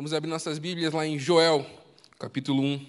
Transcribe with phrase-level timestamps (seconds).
[0.00, 1.62] Vamos abrir nossas Bíblias lá em Joel,
[2.18, 2.86] capítulo 1.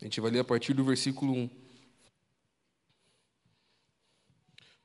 [0.00, 1.50] A gente vai ler a partir do versículo 1.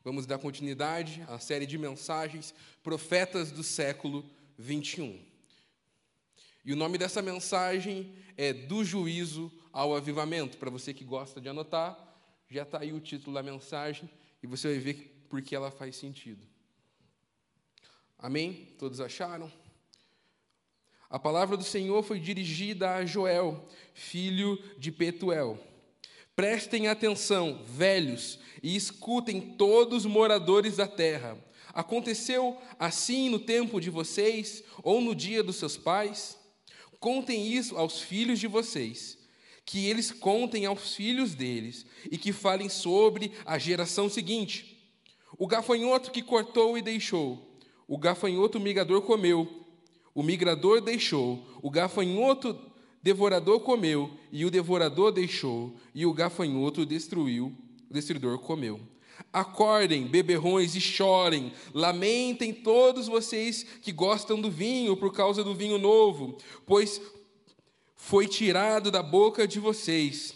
[0.04, 2.54] Vamos dar continuidade à série de mensagens
[2.84, 4.24] Profetas do século
[4.56, 5.20] 21.
[6.64, 10.60] E o nome dessa mensagem é Do Juízo ao Avivamento.
[10.60, 11.98] Para você que gosta de anotar,
[12.48, 14.08] já está aí o título da mensagem
[14.44, 16.46] e você vai ver por que ela faz sentido.
[18.20, 18.76] Amém?
[18.78, 19.52] Todos acharam?
[21.12, 25.60] A palavra do Senhor foi dirigida a Joel, filho de Petuel.
[26.34, 31.38] Prestem atenção, velhos, e escutem todos os moradores da terra.
[31.74, 36.38] Aconteceu assim no tempo de vocês ou no dia dos seus pais?
[36.98, 39.18] Contem isso aos filhos de vocês,
[39.66, 44.96] que eles contem aos filhos deles e que falem sobre a geração seguinte.
[45.38, 49.61] O gafanhoto que cortou e deixou, o gafanhoto migador comeu
[50.14, 52.58] o migrador deixou, o gafanhoto
[53.02, 57.56] devorador comeu, e o devorador deixou, e o gafanhoto destruiu,
[57.90, 58.80] o destruidor comeu.
[59.32, 65.78] Acordem, beberrões, e chorem, lamentem todos vocês que gostam do vinho por causa do vinho
[65.78, 67.02] novo, pois
[67.96, 70.36] foi tirado da boca de vocês,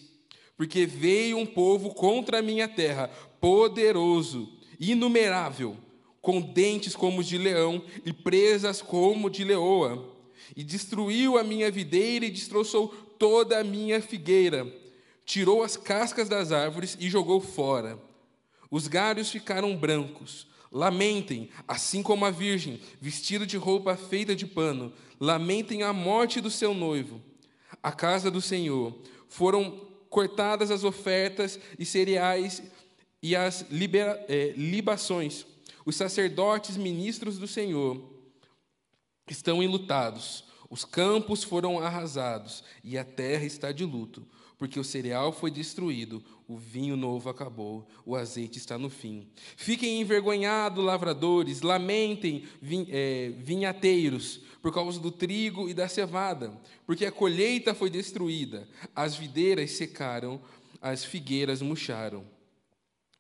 [0.56, 4.50] porque veio um povo contra a minha terra, poderoso,
[4.80, 5.78] inumerável
[6.26, 10.12] com dentes como de leão e presas como de leoa.
[10.56, 12.88] E destruiu a minha videira e destroçou
[13.20, 14.66] toda a minha figueira.
[15.24, 18.00] Tirou as cascas das árvores e jogou fora.
[18.72, 20.48] Os galhos ficaram brancos.
[20.72, 24.92] Lamentem, assim como a virgem, vestida de roupa feita de pano.
[25.20, 27.22] Lamentem a morte do seu noivo.
[27.84, 28.98] A casa do Senhor
[29.30, 32.64] foram cortadas as ofertas e cereais
[33.22, 35.46] e as libera, é, libações
[35.86, 38.04] os sacerdotes ministros do Senhor
[39.30, 44.28] estão enlutados, os campos foram arrasados e a terra está de luto,
[44.58, 49.30] porque o cereal foi destruído, o vinho novo acabou, o azeite está no fim.
[49.56, 52.46] Fiquem envergonhados, lavradores, lamentem,
[52.90, 56.52] é, vinhateiros, por causa do trigo e da cevada,
[56.86, 60.42] porque a colheita foi destruída, as videiras secaram,
[60.82, 62.26] as figueiras murcharam.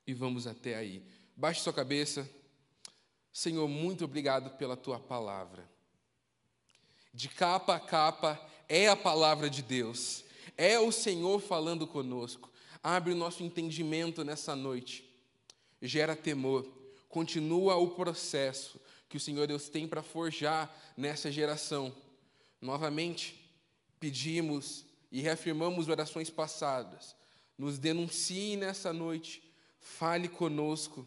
[0.07, 1.03] E vamos até aí.
[1.35, 2.29] Baixe sua cabeça.
[3.35, 5.69] Senhor, muito obrigado pela tua palavra.
[7.13, 10.23] De capa a capa é a palavra de Deus,
[10.55, 12.49] é o Senhor falando conosco.
[12.81, 15.13] Abre o nosso entendimento nessa noite,
[15.81, 16.65] gera temor,
[17.09, 18.79] continua o processo
[19.09, 21.93] que o Senhor Deus tem para forjar nessa geração.
[22.61, 23.51] Novamente,
[23.99, 27.13] pedimos e reafirmamos orações passadas.
[27.57, 29.43] Nos denuncie nessa noite,
[29.77, 31.05] fale conosco.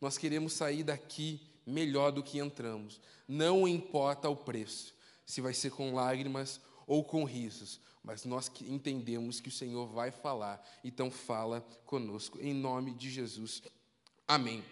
[0.00, 3.00] Nós queremos sair daqui melhor do que entramos.
[3.26, 4.94] Não importa o preço,
[5.24, 10.10] se vai ser com lágrimas ou com risos, mas nós entendemos que o Senhor vai
[10.10, 13.62] falar, então fala conosco, em nome de Jesus.
[14.26, 14.64] Amém.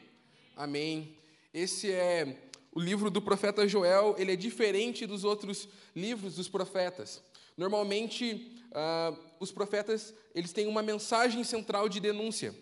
[0.56, 1.16] Amém.
[1.52, 7.22] Esse é o livro do profeta Joel, ele é diferente dos outros livros dos profetas.
[7.56, 12.54] Normalmente, uh, os profetas eles têm uma mensagem central de denúncia.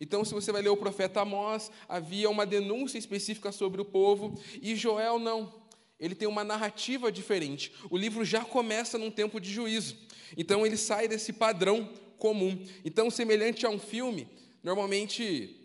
[0.00, 4.40] Então, se você vai ler o profeta Amós, havia uma denúncia específica sobre o povo,
[4.60, 5.52] e Joel não.
[5.98, 7.72] Ele tem uma narrativa diferente.
[7.88, 9.96] O livro já começa num tempo de juízo.
[10.36, 11.88] Então, ele sai desse padrão
[12.18, 12.58] comum.
[12.84, 14.28] Então, semelhante a um filme,
[14.62, 15.60] normalmente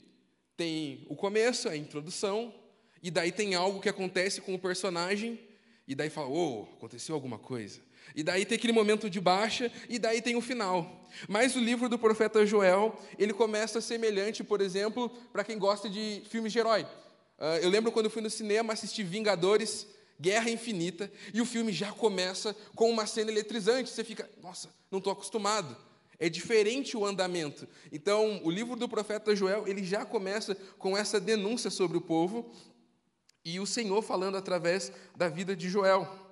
[0.55, 2.53] tem o começo, a introdução,
[3.01, 5.39] e daí tem algo que acontece com o personagem,
[5.87, 7.79] e daí fala: oh, aconteceu alguma coisa.
[8.15, 11.07] E daí tem aquele momento de baixa, e daí tem o final.
[11.27, 16.21] Mas o livro do profeta Joel, ele começa semelhante, por exemplo, para quem gosta de
[16.29, 16.83] filmes de herói.
[16.83, 19.87] Uh, eu lembro quando eu fui no cinema assistir Vingadores,
[20.19, 23.89] Guerra Infinita, e o filme já começa com uma cena eletrizante.
[23.89, 25.75] Você fica, nossa, não estou acostumado.
[26.19, 27.65] É diferente o andamento.
[27.91, 32.51] Então, o livro do profeta Joel, ele já começa com essa denúncia sobre o povo,
[33.45, 36.28] e o Senhor falando através da vida de Joel.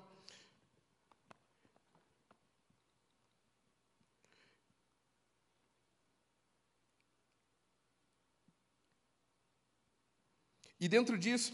[10.79, 11.53] E dentro disso,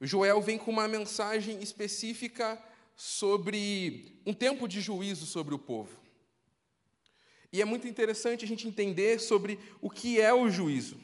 [0.00, 2.62] Joel vem com uma mensagem específica
[2.96, 5.98] sobre um tempo de juízo sobre o povo.
[7.52, 10.98] E é muito interessante a gente entender sobre o que é o juízo.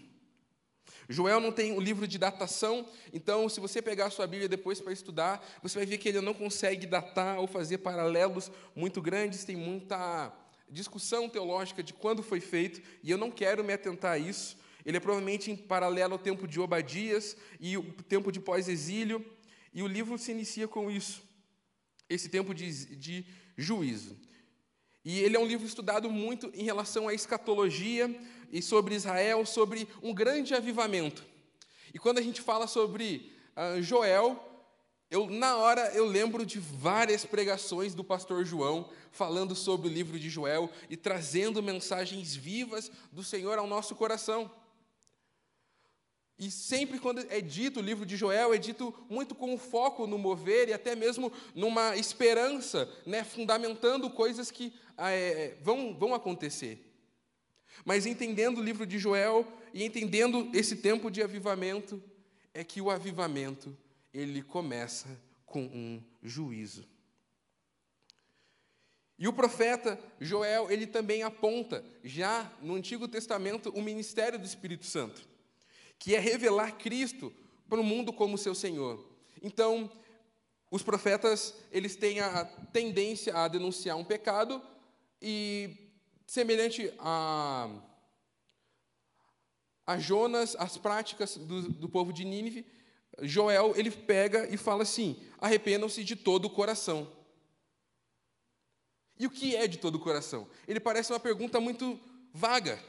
[1.09, 4.81] Joel não tem um livro de datação, então, se você pegar a sua Bíblia depois
[4.81, 9.45] para estudar, você vai ver que ele não consegue datar ou fazer paralelos muito grandes,
[9.45, 10.33] tem muita
[10.69, 14.97] discussão teológica de quando foi feito, e eu não quero me atentar a isso, ele
[14.97, 19.25] é provavelmente em paralelo ao tempo de Obadias e o tempo de pós-exílio,
[19.73, 21.23] e o livro se inicia com isso.
[22.09, 23.25] esse tempo de, de
[23.57, 24.17] juízo.
[25.05, 28.15] E ele é um livro estudado muito em relação à escatologia
[28.51, 31.25] e sobre Israel, sobre um grande avivamento.
[31.95, 34.47] E quando a gente fala sobre uh, Joel,
[35.11, 40.19] eu, na hora eu lembro de várias pregações do pastor João falando sobre o livro
[40.19, 44.51] de Joel e trazendo mensagens vivas do Senhor ao nosso coração.
[46.41, 50.17] E sempre quando é dito o livro de Joel, é dito muito com foco no
[50.17, 56.91] mover e até mesmo numa esperança, né, fundamentando coisas que ah, é, vão, vão acontecer.
[57.85, 62.03] Mas entendendo o livro de Joel e entendendo esse tempo de avivamento,
[62.55, 63.77] é que o avivamento
[64.11, 66.89] ele começa com um juízo.
[69.19, 74.87] E o profeta Joel, ele também aponta, já no Antigo Testamento, o ministério do Espírito
[74.87, 75.29] Santo
[76.01, 77.33] que é revelar Cristo
[77.69, 79.07] para o mundo como seu Senhor.
[79.41, 79.89] Então,
[80.71, 84.61] os profetas, eles têm a tendência a denunciar um pecado
[85.21, 85.77] e
[86.27, 87.71] semelhante a,
[89.87, 92.67] a Jonas, as práticas do, do povo de Nínive,
[93.21, 97.13] Joel, ele pega e fala assim: arrependam-se de todo o coração.
[99.19, 100.49] E o que é de todo o coração?
[100.67, 102.01] Ele parece uma pergunta muito
[102.33, 102.83] vaga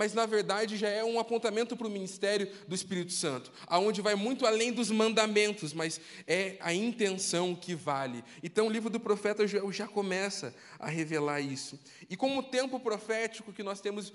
[0.00, 4.14] mas na verdade já é um apontamento para o ministério do Espírito Santo, aonde vai
[4.14, 8.24] muito além dos mandamentos, mas é a intenção que vale.
[8.42, 11.78] Então o livro do profeta já começa a revelar isso.
[12.08, 14.10] E como o tempo profético que nós temos,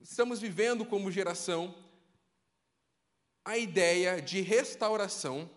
[0.00, 1.74] estamos vivendo como geração,
[3.44, 5.50] a ideia de restauração,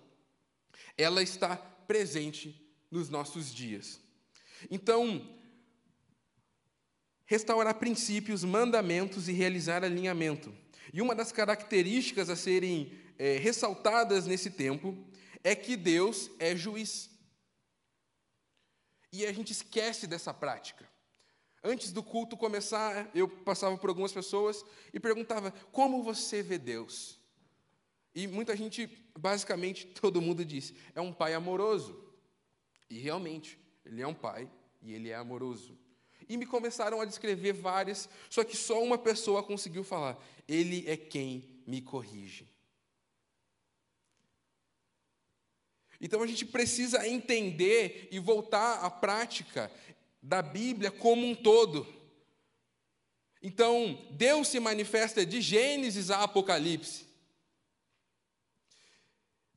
[0.98, 4.02] ela está presente nos nossos dias.
[4.70, 5.38] Então,
[7.30, 10.52] restaurar princípios, mandamentos e realizar alinhamento.
[10.92, 14.98] E uma das características a serem é, ressaltadas nesse tempo
[15.44, 17.08] é que Deus é juiz.
[19.14, 20.90] E a gente esquece dessa prática.
[21.64, 27.20] Antes do culto começar, eu passava por algumas pessoas e perguntava: como você vê Deus?
[28.16, 32.12] E muita gente, basicamente, todo mundo diz: é um pai amoroso.
[32.90, 34.50] E realmente, ele é um pai
[34.81, 35.78] e ele é amoroso
[36.30, 40.18] e me começaram a descrever várias, só que só uma pessoa conseguiu falar:
[40.48, 42.48] Ele é quem me corrige.
[46.00, 49.70] Então a gente precisa entender e voltar à prática
[50.22, 51.86] da Bíblia como um todo.
[53.42, 57.06] Então, Deus se manifesta de Gênesis a Apocalipse.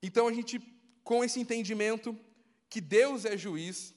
[0.02, 0.60] Então a gente,
[1.04, 2.18] com esse entendimento
[2.68, 3.94] que Deus é juiz,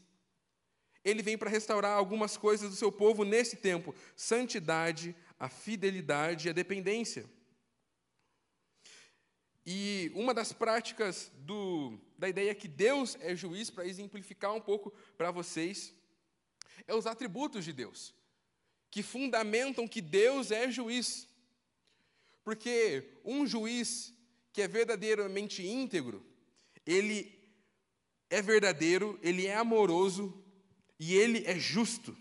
[1.06, 6.50] ele vem para restaurar algumas coisas do seu povo nesse tempo: santidade, a fidelidade e
[6.50, 7.30] a dependência.
[9.64, 14.92] E uma das práticas do, da ideia que Deus é juiz, para exemplificar um pouco
[15.18, 15.94] para vocês,
[16.88, 18.14] é os atributos de Deus,
[18.92, 21.28] que fundamentam que Deus é juiz.
[22.44, 24.14] Porque um juiz
[24.54, 26.24] que é verdadeiramente íntegro,
[26.86, 27.34] ele
[28.30, 30.45] é verdadeiro, ele é amoroso,
[31.00, 32.16] e ele é justo.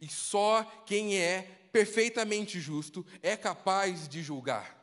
[0.00, 1.42] E só quem é
[1.72, 4.78] perfeitamente justo é capaz de julgar.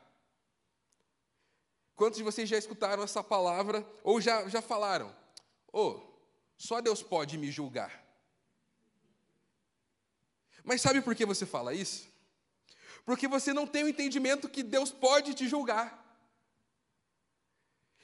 [1.95, 5.15] Quantos de vocês já escutaram essa palavra ou já, já falaram?
[5.73, 5.99] Oh,
[6.55, 8.05] só Deus pode me julgar.
[10.63, 12.07] Mas sabe por que você fala isso?
[13.05, 16.05] Porque você não tem o entendimento que Deus pode te julgar.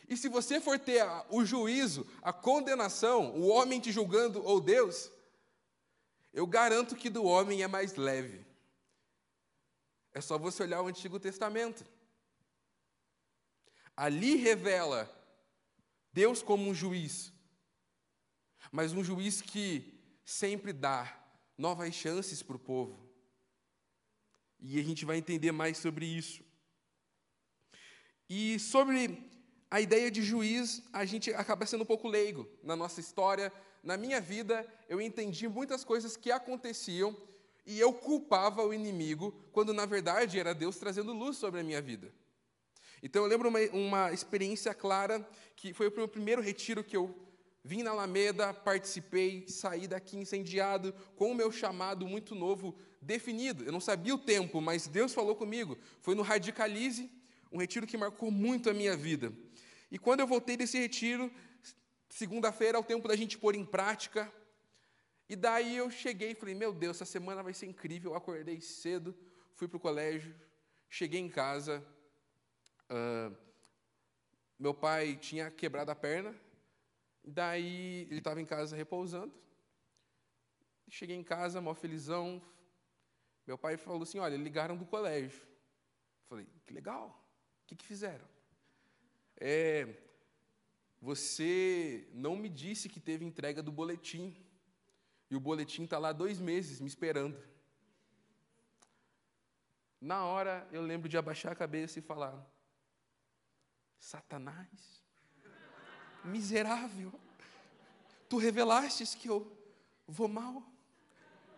[0.07, 5.11] E se você for ter o juízo, a condenação, o homem te julgando ou Deus,
[6.33, 8.43] eu garanto que do homem é mais leve.
[10.11, 11.85] É só você olhar o Antigo Testamento.
[13.95, 15.09] Ali revela
[16.11, 17.31] Deus como um juiz,
[18.71, 19.93] mas um juiz que
[20.25, 21.19] sempre dá
[21.57, 22.99] novas chances para o povo.
[24.59, 26.43] E a gente vai entender mais sobre isso.
[28.29, 29.31] E sobre
[29.69, 33.51] a ideia de juiz, a gente acaba sendo um pouco leigo na nossa história.
[33.83, 37.15] Na minha vida, eu entendi muitas coisas que aconteciam
[37.65, 41.81] e eu culpava o inimigo, quando na verdade era Deus trazendo luz sobre a minha
[41.81, 42.13] vida.
[43.01, 47.13] Então eu lembro uma, uma experiência clara, que foi o meu primeiro retiro que eu
[47.61, 53.65] vim na Alameda, participei, saí daqui incendiado, com o meu chamado muito novo definido.
[53.65, 55.77] Eu não sabia o tempo, mas Deus falou comigo.
[55.99, 57.09] Foi no Radicalize,
[57.51, 59.33] um retiro que marcou muito a minha vida.
[59.91, 61.31] E quando eu voltei desse retiro,
[62.19, 64.31] segunda-feira é o tempo da gente pôr em prática.
[65.27, 68.11] E daí eu cheguei e falei: Meu Deus, essa semana vai ser incrível.
[68.11, 69.15] Eu acordei cedo,
[69.55, 70.35] fui para o colégio,
[70.89, 71.83] cheguei em casa.
[72.89, 73.35] Uh,
[74.59, 76.35] meu pai tinha quebrado a perna
[77.23, 79.33] Daí ele estava em casa repousando.
[80.89, 82.41] Cheguei em casa, mó felizão.
[83.47, 85.41] Meu pai falou assim: Olha, ligaram do colégio.
[86.27, 87.07] Falei: Que legal.
[87.63, 88.27] O que, que fizeram?
[89.37, 89.87] É,
[91.03, 94.33] você não me disse que teve entrega do boletim.
[95.29, 97.37] E o boletim está lá dois meses me esperando.
[99.99, 102.33] Na hora eu lembro de abaixar a cabeça e falar:
[103.99, 105.03] Satanás,
[106.23, 107.11] miserável,
[108.29, 109.51] tu revelastes que eu
[110.07, 110.63] vou mal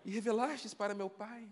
[0.03, 1.47] e revelastes para meu pai.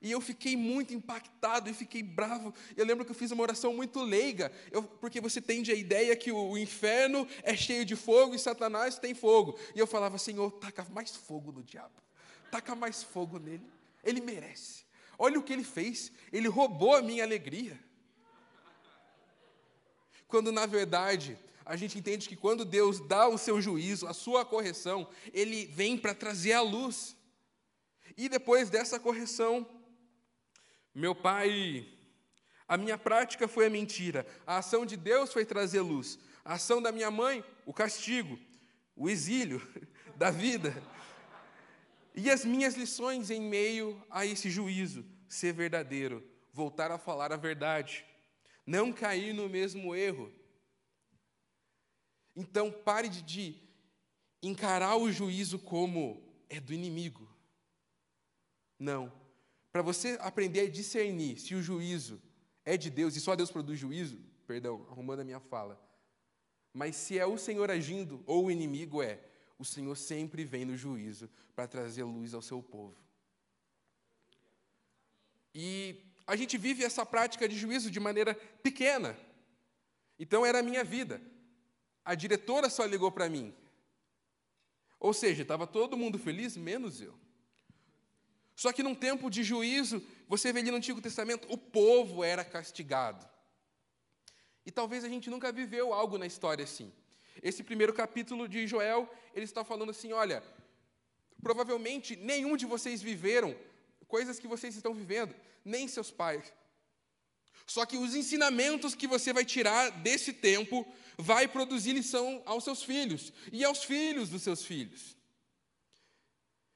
[0.00, 2.54] E eu fiquei muito impactado e fiquei bravo.
[2.76, 6.14] Eu lembro que eu fiz uma oração muito leiga, eu, porque você tende a ideia
[6.14, 9.58] que o, o, inferno é cheio de fogo e Satanás tem fogo.
[9.74, 11.94] E eu falava, Senhor, taca mais fogo no diabo,
[12.50, 13.66] taca mais fogo nele,
[14.04, 14.84] ele merece.
[15.18, 17.78] Olha o que ele fez, ele roubou a minha alegria.
[20.28, 24.44] Quando na verdade a gente entende que quando Deus dá o seu juízo, a sua
[24.44, 27.14] correção, ele vem para trazer a luz.
[28.16, 29.66] E depois dessa correção,
[30.98, 31.88] meu pai,
[32.66, 36.82] a minha prática foi a mentira, a ação de Deus foi trazer luz, a ação
[36.82, 38.36] da minha mãe, o castigo,
[38.96, 39.62] o exílio
[40.18, 40.74] da vida.
[42.16, 47.36] E as minhas lições em meio a esse juízo, ser verdadeiro, voltar a falar a
[47.36, 48.04] verdade,
[48.66, 50.32] não cair no mesmo erro.
[52.34, 53.62] Então pare de
[54.42, 57.32] encarar o juízo como é do inimigo.
[58.76, 59.12] Não,
[59.72, 62.20] para você aprender a discernir se o juízo
[62.64, 65.80] é de Deus e só Deus produz juízo, perdão, arrumando a minha fala,
[66.72, 69.20] mas se é o Senhor agindo ou o inimigo é,
[69.58, 72.96] o Senhor sempre vem no juízo para trazer luz ao seu povo.
[75.54, 79.18] E a gente vive essa prática de juízo de maneira pequena.
[80.18, 81.20] Então era a minha vida.
[82.04, 83.54] A diretora só ligou para mim.
[85.00, 87.18] Ou seja, estava todo mundo feliz, menos eu.
[88.58, 92.44] Só que num tempo de juízo, você vê ali no Antigo Testamento, o povo era
[92.44, 93.24] castigado.
[94.66, 96.92] E talvez a gente nunca viveu algo na história assim.
[97.40, 100.42] Esse primeiro capítulo de Joel, ele está falando assim: olha,
[101.40, 103.56] provavelmente nenhum de vocês viveram
[104.08, 105.32] coisas que vocês estão vivendo,
[105.64, 106.52] nem seus pais.
[107.64, 110.84] Só que os ensinamentos que você vai tirar desse tempo
[111.16, 115.16] vai produzir lição aos seus filhos e aos filhos dos seus filhos.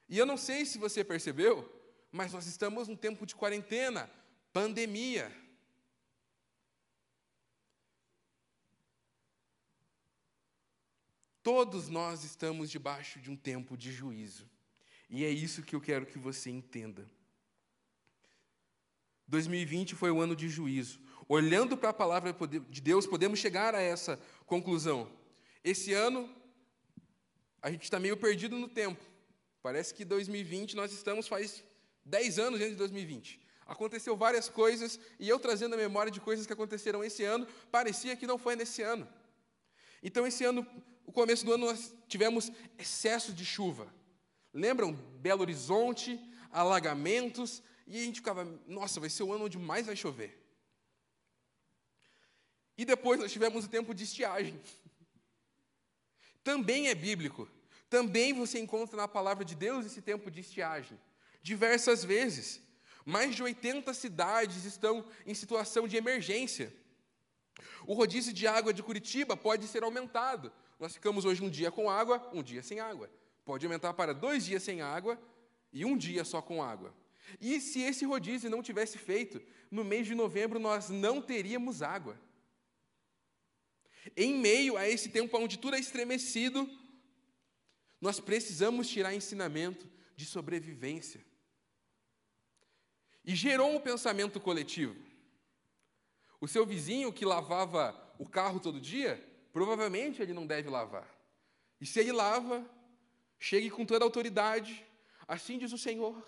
[0.07, 1.72] E eu não sei se você percebeu,
[2.13, 4.07] mas nós estamos num tempo de quarentena,
[4.53, 5.35] pandemia.
[11.41, 14.47] Todos nós estamos debaixo de um tempo de juízo.
[15.09, 17.09] E é isso que eu quero que você entenda.
[19.27, 21.01] 2020 foi o ano de juízo.
[21.27, 22.31] Olhando para a palavra
[22.69, 25.11] de Deus, podemos chegar a essa conclusão.
[25.63, 26.29] Esse ano,
[27.59, 29.03] a gente está meio perdido no tempo.
[29.63, 31.63] Parece que 2020 nós estamos faz
[32.05, 33.39] 10 anos de 2020.
[33.65, 38.15] Aconteceu várias coisas e eu trazendo a memória de coisas que aconteceram esse ano, parecia
[38.15, 39.07] que não foi nesse ano.
[40.01, 40.67] Então esse ano,
[41.05, 43.93] o começo do ano nós tivemos excesso de chuva.
[44.53, 46.19] Lembram Belo Horizonte,
[46.51, 50.39] alagamentos, e a gente ficava, nossa, vai ser o ano onde mais vai chover.
[52.77, 54.59] E depois nós tivemos o tempo de estiagem.
[56.43, 57.49] Também é bíblico.
[57.89, 60.99] Também você encontra na palavra de Deus esse tempo de estiagem,
[61.43, 62.61] diversas vezes.
[63.05, 66.73] Mais de 80 cidades estão em situação de emergência.
[67.85, 70.51] O rodízio de água de Curitiba pode ser aumentado.
[70.79, 73.11] Nós ficamos hoje um dia com água, um dia sem água.
[73.45, 75.21] Pode aumentar para dois dias sem água
[75.71, 76.95] e um dia só com água.
[77.39, 82.19] E se esse rodízio não tivesse feito, no mês de novembro nós não teríamos água.
[84.15, 86.69] Em meio a esse tempo onde tudo é estremecido,
[87.99, 91.23] nós precisamos tirar ensinamento de sobrevivência.
[93.25, 94.95] E gerou um pensamento coletivo.
[96.41, 101.07] O seu vizinho que lavava o carro todo dia, provavelmente ele não deve lavar.
[101.79, 102.65] E se ele lava,
[103.39, 104.85] chegue com toda a autoridade,
[105.27, 106.21] assim diz o Senhor,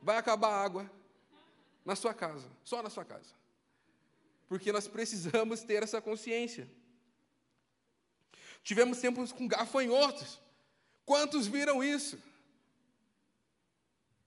[0.00, 0.90] vai acabar a água
[1.84, 3.34] na sua casa, só na sua casa.
[4.48, 6.68] Porque nós precisamos ter essa consciência.
[8.62, 10.40] Tivemos tempos com gafanhotos.
[11.04, 12.20] Quantos viram isso?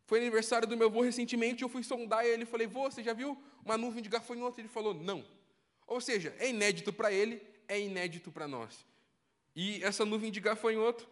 [0.05, 3.13] Foi aniversário do meu avô recentemente, eu fui sondar ele e falei, vô, você já
[3.13, 4.60] viu uma nuvem de gafanhoto?
[4.60, 5.25] Ele falou, não.
[5.88, 8.86] Ou seja, é inédito para ele, é inédito para nós.
[9.55, 11.07] E essa nuvem de gafanhoto,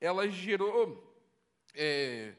[0.00, 1.02] ela gerou
[1.74, 2.34] é,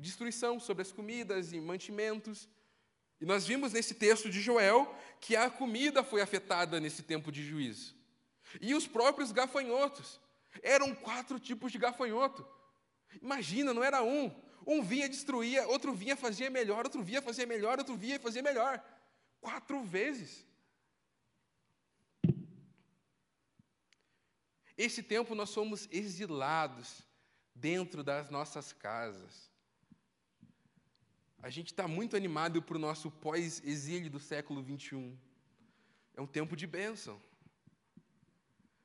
[0.00, 2.48] destruição sobre as comidas e mantimentos.
[3.20, 7.44] E nós vimos nesse texto de Joel que a comida foi afetada nesse tempo de
[7.44, 7.94] juízo.
[8.60, 10.18] E os próprios gafanhotos.
[10.62, 12.44] Eram quatro tipos de gafanhoto.
[13.22, 14.34] Imagina, não era um.
[14.72, 18.80] Um vinha destruía, outro vinha fazia melhor, outro vinha fazia melhor, outro vinha fazia melhor.
[19.40, 20.46] Quatro vezes.
[24.78, 27.02] Esse tempo nós somos exilados
[27.52, 29.50] dentro das nossas casas.
[31.42, 35.18] A gente está muito animado para o nosso pós-exílio do século 21.
[36.14, 37.20] É um tempo de bênção.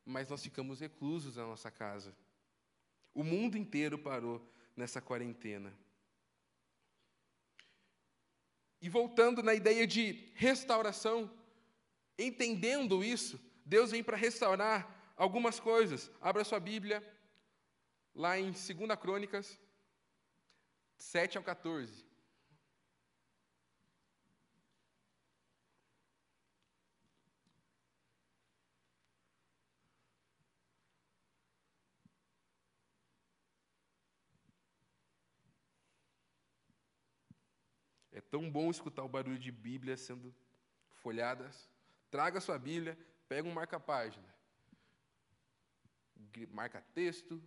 [0.04, 2.12] Mas nós ficamos reclusos na nossa casa.
[3.14, 4.44] O mundo inteiro parou
[4.76, 5.74] nessa quarentena.
[8.82, 11.32] E voltando na ideia de restauração,
[12.20, 16.12] entendendo isso, Deus vem para restaurar algumas coisas.
[16.22, 17.04] Abra sua Bíblia,
[18.14, 18.66] lá em 2
[19.00, 19.60] Crônicas
[20.98, 22.06] 7 ao 14.
[38.26, 40.34] É tão bom escutar o barulho de Bíblia sendo
[40.96, 41.70] folhadas.
[42.10, 44.36] Traga sua Bíblia, pega um marca-página
[46.52, 47.42] marca texto.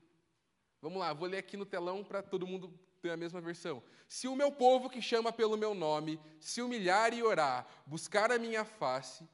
[0.80, 3.82] Vamos lá, vou ler aqui no telão para todo mundo ter a mesma versão.
[4.08, 8.38] Se o meu povo que chama pelo meu nome se humilhar e orar, buscar a
[8.38, 9.28] minha face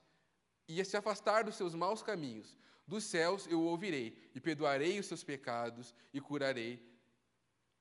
[0.66, 5.06] e se afastar dos seus maus caminhos, dos céus eu o ouvirei e perdoarei os
[5.06, 6.82] seus pecados e curarei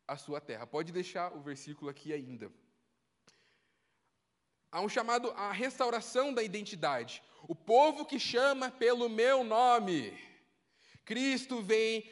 [0.07, 0.67] a sua terra.
[0.67, 2.51] Pode deixar o versículo aqui ainda.
[4.73, 7.21] Há um chamado à restauração da identidade.
[7.47, 10.17] O povo que chama pelo meu nome.
[11.05, 12.09] Cristo vem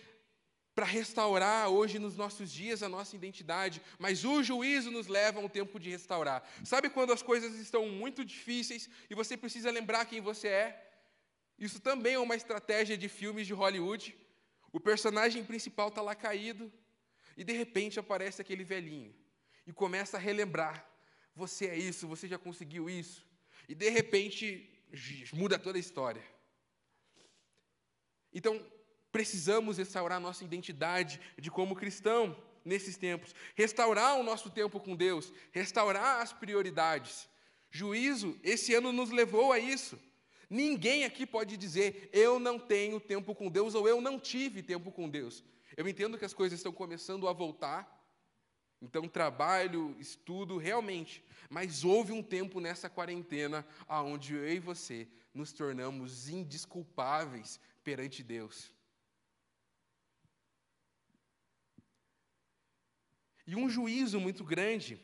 [0.76, 5.44] para restaurar hoje nos nossos dias a nossa identidade, mas o juízo nos leva a
[5.44, 6.48] um tempo de restaurar.
[6.64, 10.92] Sabe quando as coisas estão muito difíceis e você precisa lembrar quem você é?
[11.58, 14.16] Isso também é uma estratégia de filmes de Hollywood.
[14.72, 16.72] O personagem principal está lá caído
[17.36, 19.16] e de repente aparece aquele velhinho
[19.66, 20.91] e começa a relembrar:
[21.36, 23.26] você é isso, você já conseguiu isso.
[23.68, 24.70] E de repente
[25.34, 26.24] muda toda a história.
[28.34, 28.64] Então,
[29.12, 35.34] Precisamos restaurar nossa identidade de como cristão nesses tempos, restaurar o nosso tempo com Deus,
[35.52, 37.28] restaurar as prioridades.
[37.70, 40.00] Juízo, esse ano nos levou a isso.
[40.50, 44.92] Ninguém aqui pode dizer, eu não tenho tempo com Deus ou eu não tive tempo
[44.92, 45.44] com Deus.
[45.76, 48.01] Eu entendo que as coisas estão começando a voltar,
[48.82, 51.24] então trabalho, estudo, realmente.
[51.50, 58.74] Mas houve um tempo nessa quarentena onde eu e você nos tornamos indisculpáveis perante Deus.
[63.46, 65.00] E um juízo muito grande,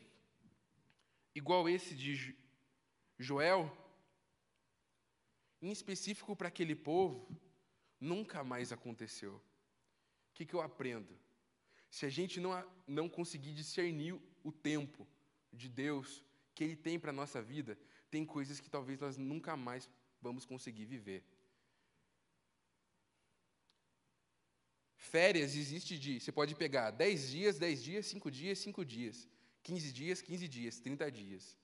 [1.34, 2.36] igual esse de
[3.18, 3.70] Joel,
[5.60, 7.28] em específico para aquele povo,
[8.00, 9.34] nunca mais aconteceu.
[9.34, 9.42] O
[10.34, 11.18] que, que eu aprendo?
[11.90, 12.52] Se a gente não,
[12.86, 15.06] não conseguir discernir o tempo
[15.52, 16.24] de Deus
[16.54, 17.78] que Ele tem para a nossa vida,
[18.10, 19.88] tem coisas que talvez nós nunca mais
[20.20, 21.24] vamos conseguir viver.
[24.96, 29.28] Férias existe de, você pode pegar 10 dias, 10 dias, 5 dias, 5 dias,
[29.62, 31.56] 15 dias, 15 dias, 30 dias.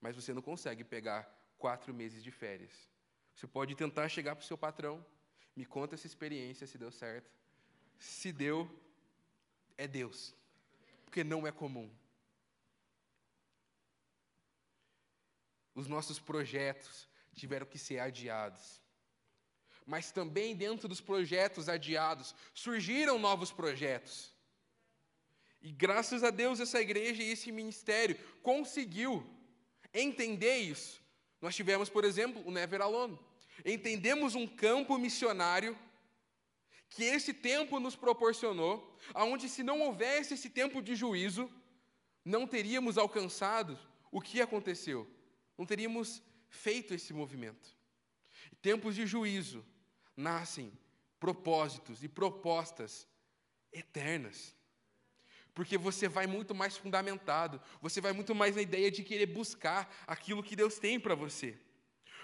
[0.00, 1.22] Mas você não consegue pegar
[1.58, 2.72] 4 meses de férias.
[3.34, 5.04] Você pode tentar chegar para o seu patrão,
[5.54, 7.30] me conta essa experiência, se deu certo.
[7.98, 8.68] Se deu,
[9.82, 10.34] é Deus.
[11.04, 11.90] Porque não é comum.
[15.74, 18.80] Os nossos projetos tiveram que ser adiados
[19.90, 24.32] mas também dentro dos projetos adiados surgiram novos projetos.
[25.60, 29.28] E graças a Deus essa igreja e esse ministério conseguiu
[29.92, 31.02] entender isso.
[31.40, 33.18] Nós tivemos, por exemplo, o Never Alone.
[33.64, 35.76] Entendemos um campo missionário
[36.90, 41.50] que esse tempo nos proporcionou, aonde se não houvesse esse tempo de juízo,
[42.24, 43.78] não teríamos alcançado
[44.10, 45.08] o que aconteceu.
[45.56, 47.76] Não teríamos feito esse movimento.
[48.60, 49.64] Tempos de juízo
[50.16, 50.72] nascem
[51.20, 53.06] propósitos e propostas
[53.72, 54.54] eternas.
[55.54, 59.94] Porque você vai muito mais fundamentado, você vai muito mais na ideia de querer buscar
[60.06, 61.58] aquilo que Deus tem para você.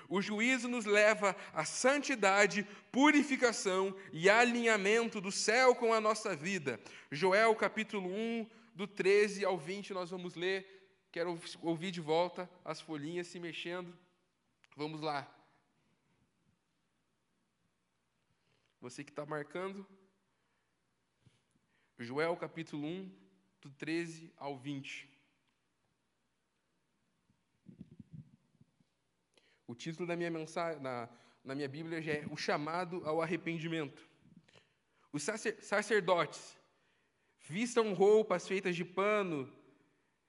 [0.08, 6.80] O juízo nos leva à santidade, purificação e alinhamento do céu com a nossa vida.
[7.10, 10.76] Joel capítulo 1, do 13 ao 20, nós vamos ler.
[11.10, 13.96] Quero ouvir de volta as folhinhas se mexendo.
[14.76, 15.26] Vamos lá.
[18.80, 19.86] Você que está marcando,
[21.98, 23.10] Joel capítulo 1,
[23.62, 25.15] do 13 ao 20.
[29.66, 31.08] O título da minha mensagem, na,
[31.44, 34.08] na minha Bíblia já é o chamado ao arrependimento.
[35.12, 35.24] Os
[35.60, 36.56] sacerdotes
[37.48, 39.52] vistam roupas feitas de pano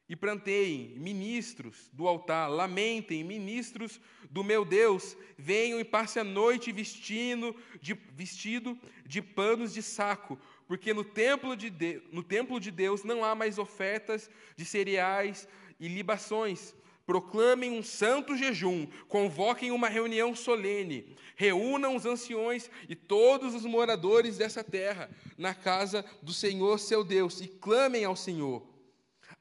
[0.09, 6.71] e planteiem, ministros do altar, lamentem, ministros do meu Deus, venham e passem a noite
[6.71, 12.71] vestindo de, vestido de panos de saco, porque no templo, de de, no templo de
[12.71, 15.47] Deus não há mais ofertas de cereais
[15.77, 16.73] e libações,
[17.07, 24.37] proclamem um santo jejum, convoquem uma reunião solene, reúnam os anciões e todos os moradores
[24.37, 28.61] dessa terra na casa do Senhor seu Deus e clamem ao Senhor.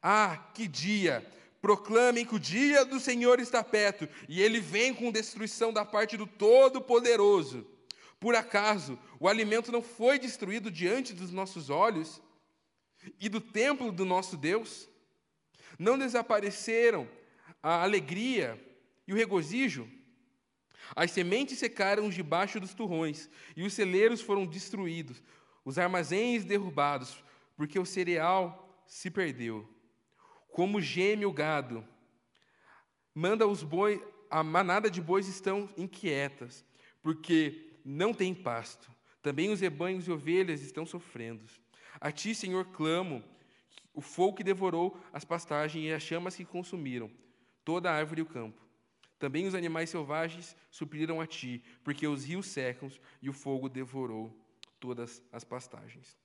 [0.00, 1.26] Ah, que dia!
[1.60, 6.16] Proclamem que o dia do Senhor está perto e ele vem com destruição da parte
[6.16, 7.66] do Todo-Poderoso.
[8.20, 12.22] Por acaso o alimento não foi destruído diante dos nossos olhos
[13.18, 14.88] e do templo do nosso Deus?
[15.76, 17.08] Não desapareceram
[17.66, 18.64] a alegria
[19.08, 19.90] e o regozijo.
[20.94, 25.20] As sementes secaram debaixo dos turrões, e os celeiros foram destruídos,
[25.64, 27.24] os armazéns derrubados,
[27.56, 29.68] porque o cereal se perdeu.
[30.52, 31.84] Como geme o gado,
[33.12, 34.00] manda os bois,
[34.30, 36.64] a manada de bois estão inquietas,
[37.02, 38.88] porque não tem pasto.
[39.20, 41.44] Também os rebanhos e ovelhas estão sofrendo.
[42.00, 43.24] A ti, Senhor, clamo,
[43.92, 47.10] o fogo que devorou as pastagens e as chamas que consumiram
[47.66, 48.62] toda a árvore e o campo.
[49.18, 54.32] Também os animais selvagens supriram a ti, porque os rios secam e o fogo devorou
[54.78, 56.16] todas as pastagens.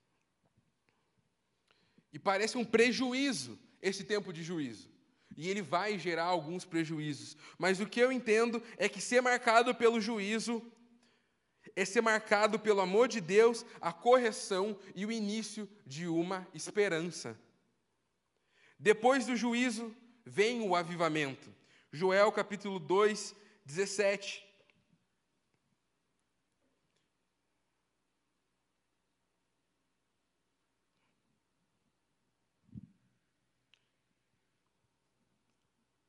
[2.14, 4.88] E parece um prejuízo esse tempo de juízo.
[5.36, 7.36] E ele vai gerar alguns prejuízos.
[7.58, 10.62] Mas o que eu entendo é que ser marcado pelo juízo
[11.76, 17.40] é ser marcado pelo amor de Deus, a correção e o início de uma esperança.
[18.78, 21.54] Depois do juízo, vem o avivamento.
[21.92, 24.48] Joel capítulo 2, 17.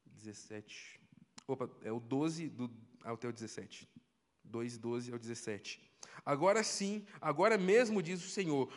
[0.07, 1.01] Dezessete.
[1.49, 2.71] Opa, é o 12 do,
[3.03, 3.89] até o 17.
[4.45, 5.93] 2, 12 ao 17.
[6.25, 8.73] Agora sim, agora mesmo diz o Senhor: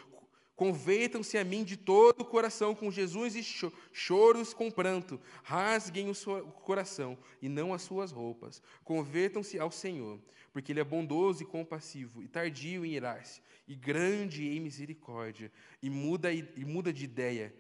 [0.56, 3.44] Convertam-se a mim de todo o coração com Jesus e
[3.92, 5.20] choros com pranto.
[5.44, 8.62] Rasguem o seu coração e não as suas roupas.
[8.84, 10.20] Convertam-se ao Senhor,
[10.54, 15.90] porque Ele é bondoso e compassivo, e tardio em irar-se, e grande em misericórdia, e
[15.90, 17.54] muda, e muda de ideia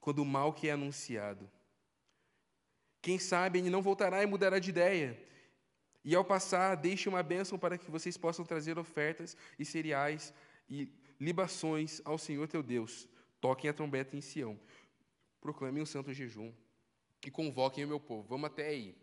[0.00, 1.50] quando o mal que é anunciado.
[3.00, 5.18] Quem sabe ele não voltará e mudará de ideia.
[6.04, 10.34] E ao passar, deixe uma bênção para que vocês possam trazer ofertas e cereais
[10.68, 13.08] e libações ao Senhor teu Deus.
[13.40, 14.58] Toquem a trombeta em Sião.
[15.40, 16.52] Proclamem o santo jejum
[17.24, 18.28] e convoquem o meu povo.
[18.28, 18.96] Vamos até aí.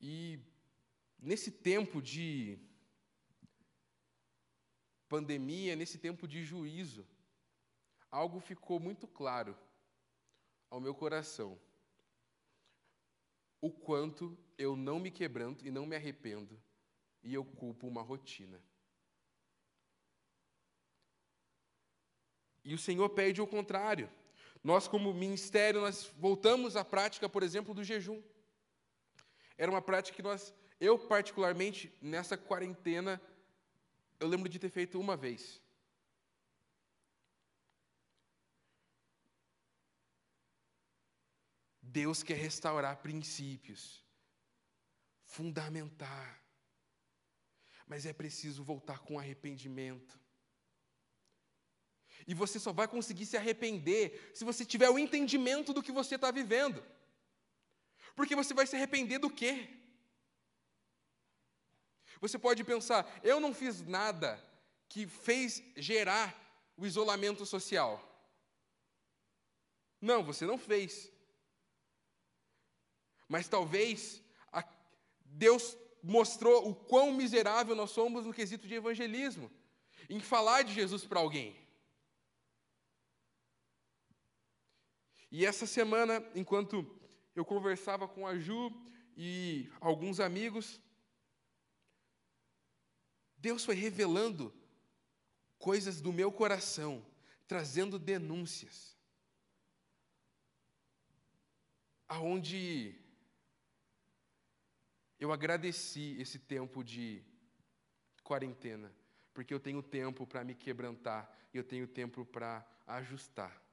[0.00, 0.38] E
[1.18, 2.58] nesse tempo de
[5.08, 7.06] pandemia, nesse tempo de juízo,
[8.10, 9.56] algo ficou muito claro
[10.68, 11.58] ao meu coração
[13.64, 16.60] o quanto eu não me quebranto e não me arrependo
[17.22, 18.60] e eu culpo uma rotina.
[22.62, 24.10] E o Senhor pede o contrário.
[24.62, 28.22] Nós, como ministério, nós voltamos à prática, por exemplo, do jejum.
[29.56, 33.18] Era uma prática que nós, eu particularmente, nessa quarentena,
[34.20, 35.62] eu lembro de ter feito uma vez.
[41.94, 44.04] Deus quer restaurar princípios,
[45.22, 46.42] fundamentar.
[47.86, 50.18] Mas é preciso voltar com arrependimento.
[52.26, 56.16] E você só vai conseguir se arrepender se você tiver o entendimento do que você
[56.16, 56.82] está vivendo.
[58.16, 59.68] Porque você vai se arrepender do quê?
[62.20, 64.42] Você pode pensar, eu não fiz nada
[64.88, 66.26] que fez gerar
[66.76, 67.92] o isolamento social.
[70.00, 71.13] Não, você não fez.
[73.28, 74.64] Mas talvez a,
[75.24, 79.50] Deus mostrou o quão miserável nós somos no quesito de evangelismo,
[80.08, 81.56] em falar de Jesus para alguém.
[85.30, 86.86] E essa semana, enquanto
[87.34, 88.70] eu conversava com a Ju
[89.16, 90.80] e alguns amigos,
[93.36, 94.54] Deus foi revelando
[95.58, 97.04] coisas do meu coração,
[97.48, 98.96] trazendo denúncias.
[102.06, 103.03] Aonde
[105.18, 107.22] eu agradeci esse tempo de
[108.22, 108.92] quarentena,
[109.32, 113.64] porque eu tenho tempo para me quebrantar, e eu tenho tempo para ajustar.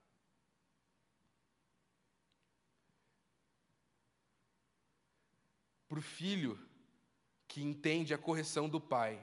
[5.92, 6.58] para o filho
[7.50, 9.22] que entende a correção do pai.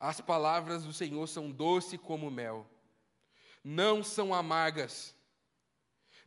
[0.00, 2.68] As palavras do Senhor são doce como mel,
[3.62, 5.14] não são amargas.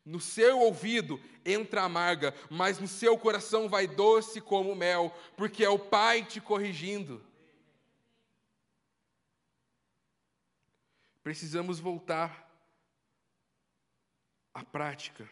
[0.03, 5.69] No seu ouvido entra amarga, mas no seu coração vai doce como mel, porque é
[5.69, 7.23] o Pai te corrigindo.
[11.23, 12.49] Precisamos voltar
[14.53, 15.29] à prática.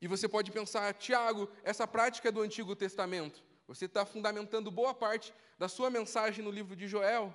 [0.00, 3.42] E você pode pensar, Tiago, essa prática é do Antigo Testamento.
[3.68, 7.32] Você está fundamentando boa parte da sua mensagem no livro de Joel.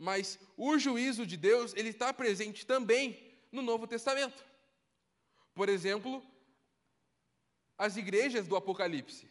[0.00, 4.42] Mas o juízo de Deus, ele está presente também no Novo Testamento.
[5.54, 6.24] Por exemplo,
[7.76, 9.28] as igrejas do Apocalipse.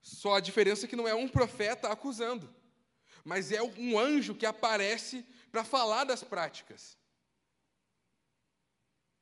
[0.00, 2.48] Só a diferença é que não é um profeta acusando,
[3.24, 6.96] mas é um anjo que aparece para falar das práticas.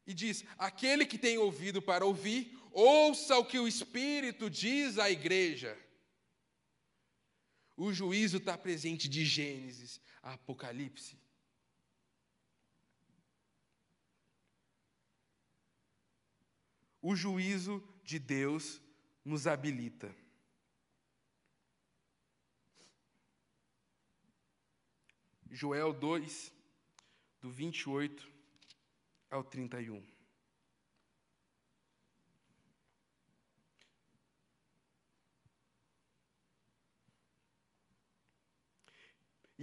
[0.07, 5.11] E diz: aquele que tem ouvido para ouvir, ouça o que o Espírito diz à
[5.11, 5.75] igreja.
[7.85, 11.19] O juízo está presente de Gênesis a Apocalipse.
[17.01, 18.81] O juízo de Deus
[19.25, 20.15] nos habilita.
[25.51, 26.53] Joel 2,
[27.41, 28.31] do 28
[29.29, 30.22] ao 31.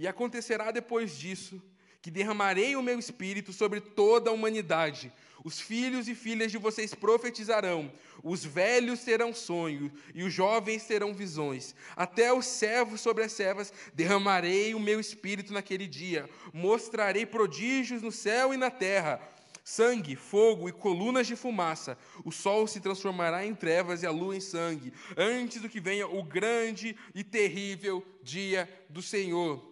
[0.00, 1.62] E acontecerá depois disso
[2.00, 5.12] que derramarei o meu espírito sobre toda a humanidade.
[5.44, 7.92] Os filhos e filhas de vocês profetizarão,
[8.24, 11.74] os velhos terão sonhos e os jovens terão visões.
[11.94, 16.26] Até os servos sobre as servas derramarei o meu espírito naquele dia.
[16.50, 19.20] Mostrarei prodígios no céu e na terra
[19.62, 21.98] sangue, fogo e colunas de fumaça.
[22.24, 26.08] O sol se transformará em trevas e a lua em sangue, antes do que venha
[26.08, 29.69] o grande e terrível dia do Senhor.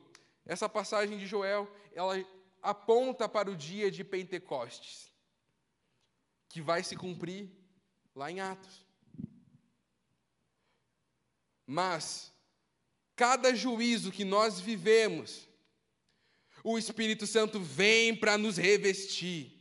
[0.48, 2.14] Essa passagem de Joel, ela
[2.62, 5.12] aponta para o dia de Pentecostes,
[6.48, 7.50] que vai se cumprir
[8.14, 8.86] lá em Atos.
[11.66, 12.32] Mas
[13.14, 15.46] cada juízo que nós vivemos,
[16.64, 19.54] o Espírito Santo vem para nos revestir.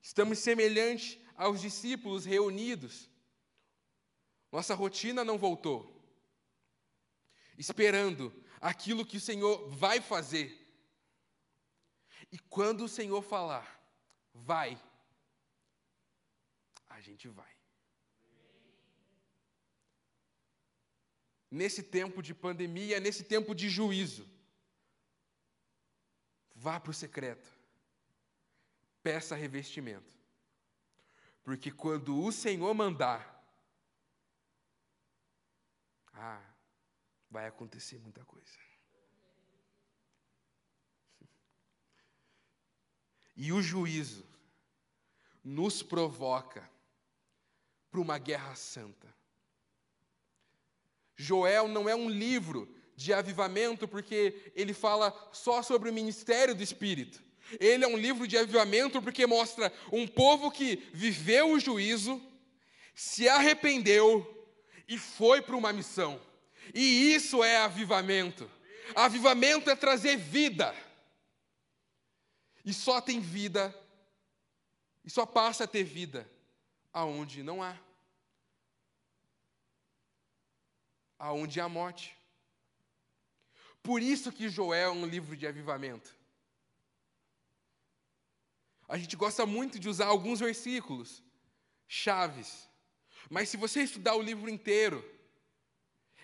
[0.00, 3.10] Estamos semelhantes aos discípulos reunidos.
[4.50, 6.01] Nossa rotina não voltou.
[7.62, 8.24] Esperando
[8.60, 10.48] aquilo que o Senhor vai fazer.
[12.34, 13.66] E quando o Senhor falar,
[14.34, 14.70] vai,
[16.88, 17.54] a gente vai.
[21.48, 24.26] Nesse tempo de pandemia, nesse tempo de juízo,
[26.54, 27.48] vá para o secreto
[29.02, 30.12] peça revestimento.
[31.42, 33.20] Porque quando o Senhor mandar,
[36.12, 36.51] ah,
[37.32, 38.58] vai acontecer muita coisa.
[43.34, 44.26] E o juízo
[45.42, 46.70] nos provoca
[47.90, 49.12] para uma guerra santa.
[51.16, 56.62] Joel não é um livro de avivamento porque ele fala só sobre o ministério do
[56.62, 57.22] Espírito.
[57.58, 62.20] Ele é um livro de avivamento porque mostra um povo que viveu o juízo,
[62.94, 64.46] se arrependeu
[64.86, 66.20] e foi para uma missão.
[66.74, 68.50] E isso é avivamento.
[68.94, 70.74] Avivamento é trazer vida.
[72.64, 73.74] E só tem vida,
[75.04, 76.30] e só passa a ter vida
[76.92, 77.76] aonde não há.
[81.18, 82.16] Aonde há morte.
[83.82, 86.14] Por isso que Joel é um livro de avivamento.
[88.88, 91.22] A gente gosta muito de usar alguns versículos,
[91.88, 92.68] chaves.
[93.30, 95.02] Mas se você estudar o livro inteiro,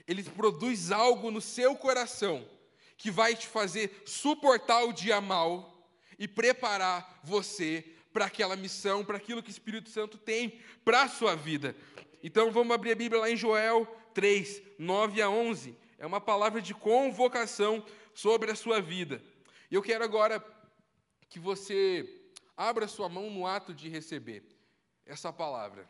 [0.09, 2.49] ele produz algo no seu coração
[2.97, 5.87] que vai te fazer suportar o dia mal
[6.19, 11.09] e preparar você para aquela missão, para aquilo que o Espírito Santo tem para a
[11.09, 11.77] sua vida.
[12.23, 15.77] Então vamos abrir a Bíblia lá em Joel 3, 9 a 11.
[15.99, 19.23] É uma palavra de convocação sobre a sua vida.
[19.71, 20.45] E eu quero agora
[21.29, 22.19] que você
[22.59, 24.43] Abra sua mão no ato de receber
[25.07, 25.89] essa palavra.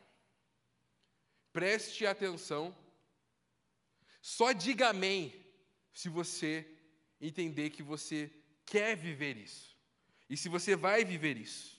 [1.51, 2.77] Preste atenção.
[4.21, 5.35] Só diga amém
[5.93, 6.67] se você
[7.21, 8.31] entender que você
[8.65, 9.77] quer viver isso.
[10.29, 11.79] E se você vai viver isso.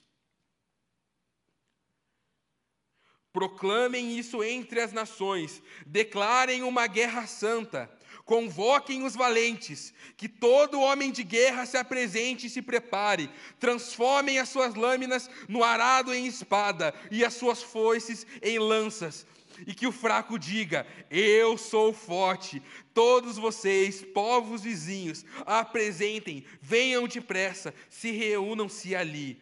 [3.32, 7.90] Proclamem isso entre as nações, declarem uma guerra santa.
[8.26, 13.30] Convoquem os valentes, que todo homem de guerra se apresente e se prepare.
[13.60, 19.26] Transformem as suas lâminas no arado em espada e as suas foices em lanças.
[19.66, 22.62] E que o fraco diga: Eu sou forte.
[22.94, 29.42] Todos vocês, povos vizinhos, apresentem, venham depressa, se reúnam-se ali.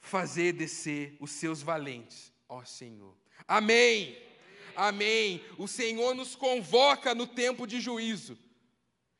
[0.00, 3.16] Fazer descer os seus valentes, ó Senhor.
[3.46, 4.16] Amém.
[4.74, 5.44] Amém.
[5.58, 8.38] O Senhor nos convoca no tempo de juízo.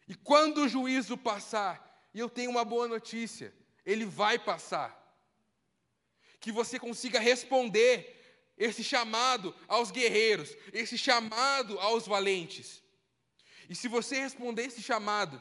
[0.06, 3.52] E quando o juízo passar, e eu tenho uma boa notícia,
[3.84, 4.96] ele vai passar.
[6.40, 8.17] Que você consiga responder
[8.58, 12.82] esse chamado aos guerreiros, esse chamado aos valentes.
[13.68, 15.40] E se você responder esse chamado,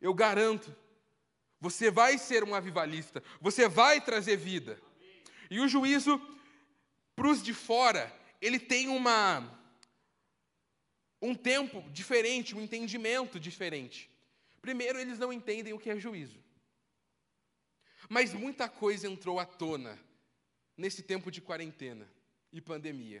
[0.00, 0.74] eu garanto,
[1.60, 4.80] você vai ser um avivalista, você vai trazer vida.
[5.50, 6.20] E o juízo
[7.14, 9.60] para os de fora, ele tem uma
[11.20, 14.10] um tempo diferente, um entendimento diferente.
[14.60, 16.38] Primeiro, eles não entendem o que é juízo.
[18.10, 19.98] Mas muita coisa entrou à tona
[20.76, 22.06] nesse tempo de quarentena
[22.54, 23.20] e pandemia.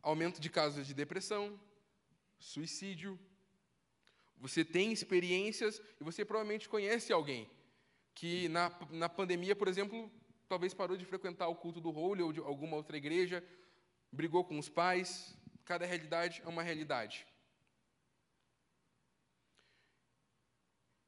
[0.00, 1.60] Aumento de casos de depressão,
[2.38, 3.20] suicídio.
[4.38, 7.48] Você tem experiências e você provavelmente conhece alguém
[8.14, 10.10] que na, na pandemia, por exemplo,
[10.48, 13.44] talvez parou de frequentar o culto do Holy ou de alguma outra igreja,
[14.10, 17.26] brigou com os pais, cada realidade é uma realidade.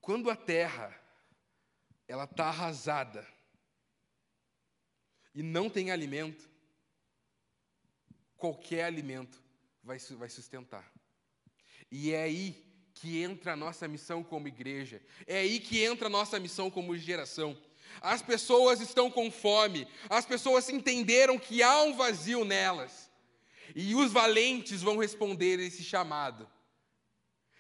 [0.03, 0.95] Quando a terra
[2.07, 3.27] ela está arrasada
[5.35, 6.49] e não tem alimento,
[8.37, 9.43] qualquer alimento
[9.83, 10.91] vai, vai sustentar.
[11.91, 16.11] E é aí que entra a nossa missão como igreja, é aí que entra a
[16.11, 17.59] nossa missão como geração.
[18.01, 23.11] As pessoas estão com fome, as pessoas entenderam que há um vazio nelas.
[23.75, 26.49] E os valentes vão responder esse chamado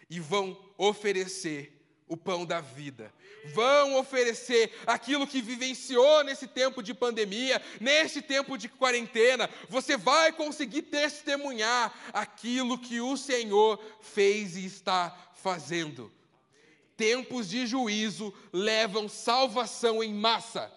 [0.08, 1.73] e vão oferecer
[2.08, 3.12] o pão da vida.
[3.52, 9.48] Vão oferecer aquilo que vivenciou nesse tempo de pandemia, nesse tempo de quarentena.
[9.68, 16.12] Você vai conseguir testemunhar aquilo que o Senhor fez e está fazendo.
[16.96, 20.72] Tempos de juízo levam salvação em massa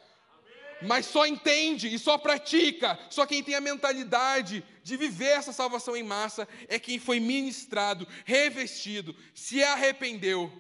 [0.82, 5.96] mas só entende e só pratica, só quem tem a mentalidade de viver essa salvação
[5.98, 10.52] em massa é quem foi ministrado, revestido, se arrependeu,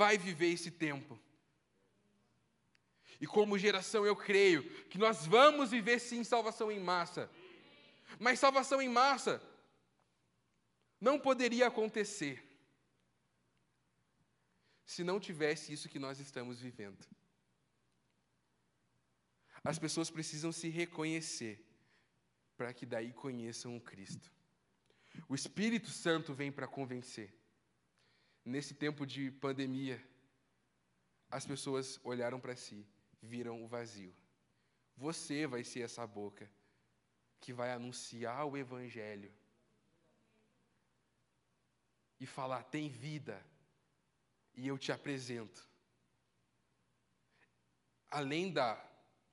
[0.00, 1.18] vai viver esse tempo.
[3.18, 7.30] E como geração, eu creio que nós vamos viver sim salvação em massa,
[8.18, 9.42] mas salvação em massa
[11.00, 12.42] não poderia acontecer
[14.84, 17.02] se não tivesse isso que nós estamos vivendo.
[19.64, 21.54] As pessoas precisam se reconhecer
[22.56, 24.30] para que daí conheçam o Cristo.
[25.28, 27.34] O Espírito Santo vem para convencer.
[28.46, 30.00] Nesse tempo de pandemia,
[31.28, 32.86] as pessoas olharam para si,
[33.20, 34.14] viram o vazio.
[34.96, 36.48] Você vai ser essa boca
[37.40, 39.34] que vai anunciar o Evangelho
[42.20, 43.44] e falar: tem vida,
[44.54, 45.68] e eu te apresento.
[48.08, 48.80] Além da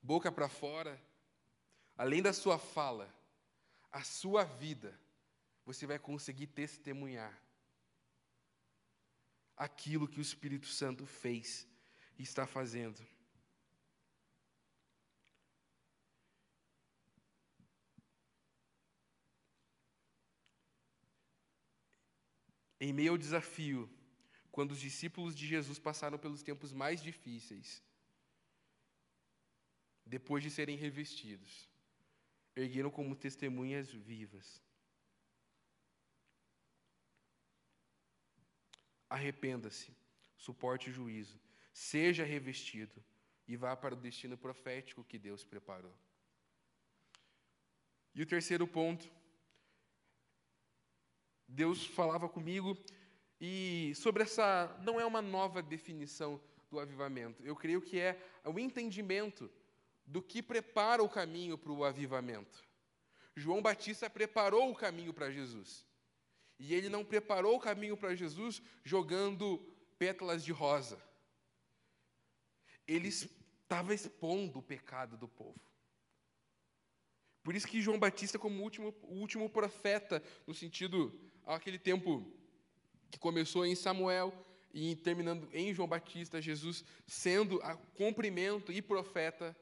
[0.02, 1.00] boca para fora,
[1.96, 3.08] além da sua fala,
[3.92, 5.00] a sua vida,
[5.64, 7.43] você vai conseguir testemunhar
[9.56, 11.66] aquilo que o Espírito Santo fez
[12.18, 13.04] e está fazendo.
[22.80, 23.88] Em meio ao desafio,
[24.50, 27.82] quando os discípulos de Jesus passaram pelos tempos mais difíceis,
[30.04, 31.68] depois de serem revestidos,
[32.54, 34.62] ergueram como testemunhas vivas.
[39.14, 39.96] Arrependa-se,
[40.36, 41.38] suporte o juízo,
[41.72, 43.00] seja revestido
[43.46, 45.94] e vá para o destino profético que Deus preparou.
[48.12, 49.08] E o terceiro ponto,
[51.46, 52.76] Deus falava comigo
[53.40, 57.40] e sobre essa não é uma nova definição do avivamento.
[57.46, 59.48] Eu creio que é o entendimento
[60.04, 62.64] do que prepara o caminho para o avivamento.
[63.36, 65.86] João Batista preparou o caminho para Jesus.
[66.58, 69.58] E ele não preparou o caminho para Jesus jogando
[69.98, 71.02] pétalas de rosa.
[72.86, 75.60] Ele estava expondo o pecado do povo.
[77.42, 81.12] Por isso que João Batista, como último, o último profeta, no sentido,
[81.44, 82.26] aquele tempo
[83.10, 84.32] que começou em Samuel
[84.72, 89.54] e terminando em João Batista, Jesus sendo a cumprimento e profeta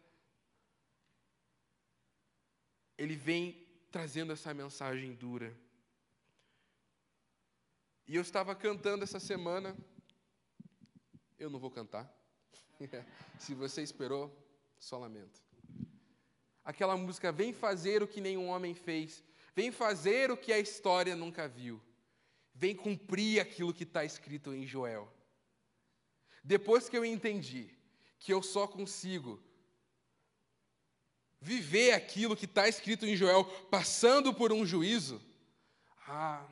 [3.03, 5.53] ele vem trazendo essa mensagem dura.
[8.07, 9.77] E eu estava cantando essa semana.
[11.39, 12.13] Eu não vou cantar.
[13.39, 14.31] Se você esperou,
[14.79, 15.41] só lamento.
[16.65, 19.23] Aquela música, vem fazer o que nenhum homem fez,
[19.55, 21.81] vem fazer o que a história nunca viu,
[22.55, 25.13] vem cumprir aquilo que está escrito em Joel.
[26.45, 27.71] Depois que eu entendi
[28.19, 29.43] que eu só consigo
[31.41, 35.21] viver aquilo que está escrito em Joel, passando por um juízo,
[36.07, 36.47] ah,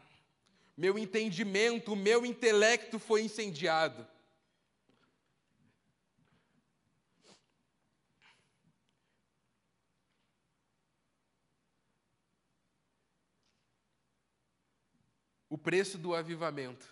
[0.77, 4.07] meu entendimento, meu intelecto foi incendiado.
[15.51, 16.89] O preço do avivamento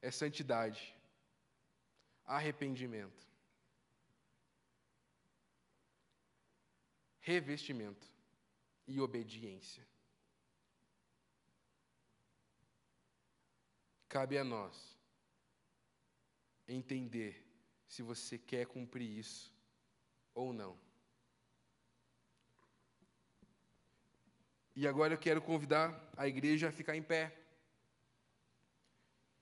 [0.00, 0.94] é santidade,
[2.24, 3.28] arrependimento,
[7.20, 8.08] revestimento
[8.86, 9.89] e obediência.
[14.10, 14.76] Cabe a nós
[16.66, 17.46] entender
[17.86, 19.54] se você quer cumprir isso
[20.34, 20.76] ou não.
[24.74, 27.32] E agora eu quero convidar a igreja a ficar em pé.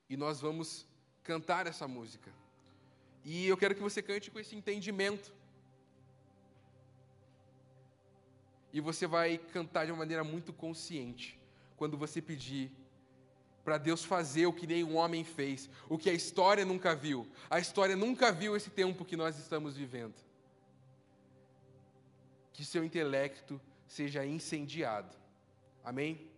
[0.06, 0.86] E nós vamos
[1.22, 2.30] cantar essa música.
[3.24, 5.32] E eu quero que você cante com esse entendimento.
[8.70, 11.40] E você vai cantar de uma maneira muito consciente
[11.74, 12.70] quando você pedir
[13.68, 17.30] para Deus fazer o que nenhum homem fez, o que a história nunca viu.
[17.50, 20.14] A história nunca viu esse tempo que nós estamos vivendo.
[22.50, 25.14] Que seu intelecto seja incendiado.
[25.84, 26.30] Amém?